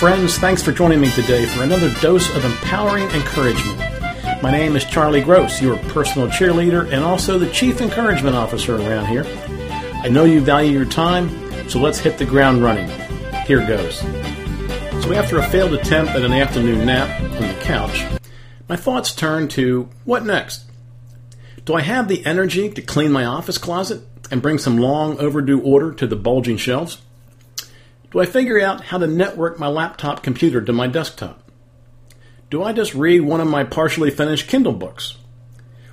[0.00, 0.38] friends.
[0.38, 3.78] Thanks for joining me today for another dose of empowering encouragement.
[4.42, 9.08] My name is Charlie Gross, your personal cheerleader and also the Chief Encouragement Officer around
[9.08, 9.24] here.
[10.02, 11.28] I know you value your time,
[11.68, 12.88] so let's hit the ground running.
[13.44, 13.98] Here goes.
[15.04, 18.06] So, after a failed attempt at an afternoon nap on the couch,
[18.70, 20.64] my thoughts turn to what next?
[21.66, 25.60] Do I have the energy to clean my office closet and bring some long overdue
[25.60, 27.02] order to the bulging shelves?
[28.10, 31.40] Do I figure out how to network my laptop computer to my desktop?
[32.50, 35.16] Do I just read one of my partially finished Kindle books?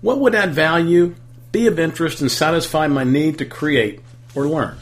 [0.00, 1.14] What would add value,
[1.52, 4.00] be of interest, and satisfy my need to create
[4.34, 4.78] or learn?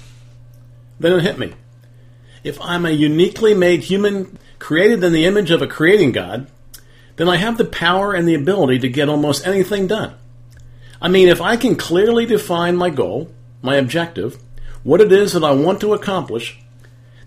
[0.99, 1.53] Then it hit me.
[2.43, 6.47] If I'm a uniquely made human created in the image of a creating God,
[7.17, 10.15] then I have the power and the ability to get almost anything done.
[11.03, 14.39] I mean, if I can clearly define my goal, my objective,
[14.83, 16.59] what it is that I want to accomplish,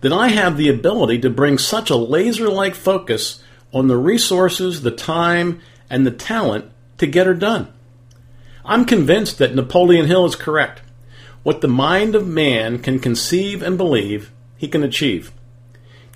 [0.02, 4.82] then I have the ability to bring such a laser like focus on the resources,
[4.82, 7.72] the time, and the talent to get her done.
[8.66, 10.82] I'm convinced that Napoleon Hill is correct.
[11.44, 15.32] What the mind of man can conceive and believe, he can achieve.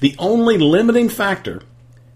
[0.01, 1.61] The only limiting factor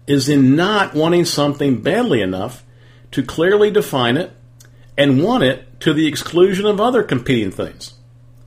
[0.06, 2.64] is in not wanting something badly enough
[3.12, 4.32] to clearly define it
[4.96, 7.94] and want it to the exclusion of other competing things.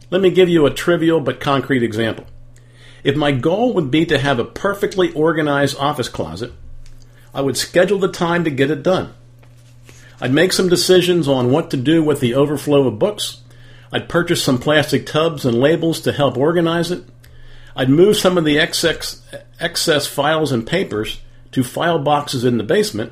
[0.10, 2.26] Let me give you a trivial but concrete example.
[3.04, 6.54] If my goal would be to have a perfectly organized office closet,
[7.34, 9.14] I would schedule the time to get it done.
[10.22, 13.42] I'd make some decisions on what to do with the overflow of books.
[13.92, 17.04] I'd purchase some plastic tubs and labels to help organize it.
[17.76, 19.22] I'd move some of the excess,
[19.60, 21.20] excess files and papers
[21.52, 23.12] to file boxes in the basement.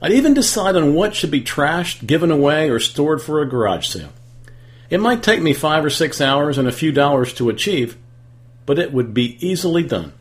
[0.00, 3.88] I'd even decide on what should be trashed, given away, or stored for a garage
[3.88, 4.12] sale.
[4.90, 7.96] It might take me five or six hours and a few dollars to achieve,
[8.66, 10.12] but it would be easily done.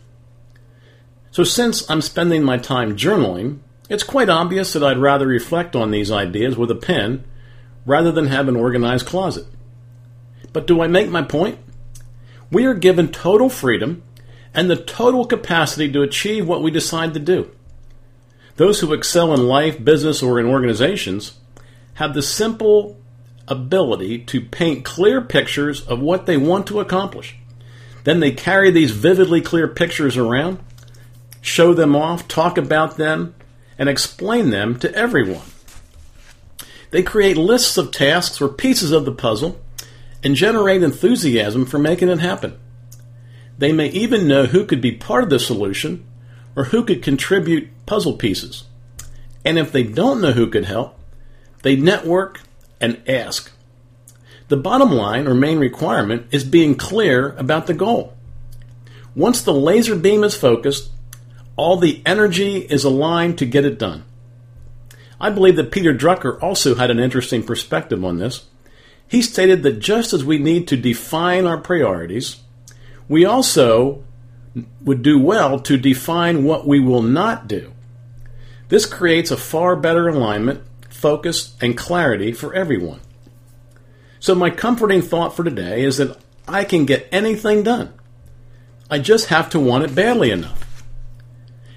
[1.32, 3.60] So, since I'm spending my time journaling,
[3.90, 7.24] it's quite obvious that I'd rather reflect on these ideas with a pen
[7.86, 9.46] rather than have an organized closet.
[10.54, 11.60] But do I make my point?
[12.52, 14.04] We are given total freedom
[14.54, 17.52] and the total capacity to achieve what we decide to do.
[18.58, 21.40] Those who excel in life, business, or in organizations
[21.96, 23.00] have the simple
[23.48, 27.38] ability to paint clear pictures of what they want to accomplish.
[28.04, 30.60] Then they carry these vividly clear pictures around,
[31.42, 33.36] show them off, talk about them,
[33.78, 35.46] and explain them to everyone.
[36.92, 39.60] They create lists of tasks or pieces of the puzzle
[40.24, 42.60] and generate enthusiasm for making it happen.
[43.58, 46.06] They may even know who could be part of the solution
[46.56, 48.66] or who could contribute puzzle pieces.
[49.46, 51.00] And if they don't know who could help,
[51.64, 52.42] they network
[52.80, 53.52] and ask.
[54.52, 58.18] The bottom line or main requirement is being clear about the goal.
[59.16, 60.92] Once the laser beam is focused,
[61.56, 64.04] all the energy is aligned to get it done.
[65.22, 68.44] I believe that Peter Drucker also had an interesting perspective on this.
[69.08, 72.42] He stated that just as we need to define our priorities,
[73.08, 74.04] we also
[74.82, 77.72] would do well to define what we will not do.
[78.68, 83.00] This creates a far better alignment, focus, and clarity for everyone.
[84.22, 86.16] So, my comforting thought for today is that
[86.48, 87.92] I can get anything done.
[88.88, 90.84] I just have to want it badly enough.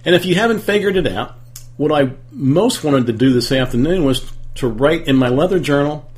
[0.04, 1.36] And if you haven't figured it out,
[1.78, 6.12] what I most wanted to do this afternoon was to write in my leather journal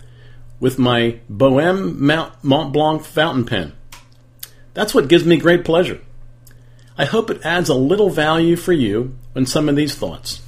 [0.59, 3.73] with my Bohème Mont Blanc fountain pen.
[4.75, 6.01] That's what gives me great pleasure.
[6.99, 10.43] I hope it adds a little value for you in some of these thoughts.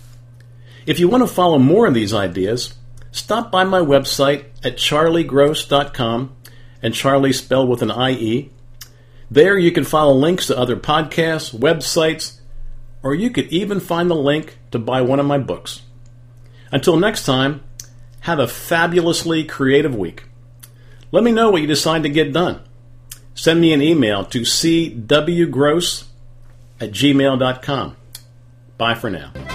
[0.87, 2.75] If you want to follow more of these ideas,
[3.11, 6.37] stop by my website at charliegross.com
[6.83, 8.51] and Charlie spelled with an IE.
[9.31, 12.39] There you can follow links to other podcasts, websites,
[13.03, 15.83] or you could even find the link to buy one of my books.
[16.73, 17.63] Until next time,
[18.21, 20.25] have a fabulously creative week.
[21.11, 22.61] Let me know what you decide to get done.
[23.35, 26.05] Send me an email to cwgross
[26.81, 27.97] at gmail.com.
[28.77, 29.48] Bye for now.